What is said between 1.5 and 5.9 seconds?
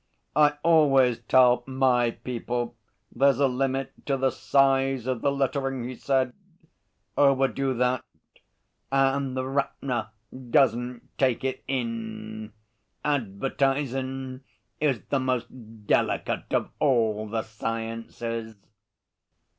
My people there's a limit to the size of the lettering,'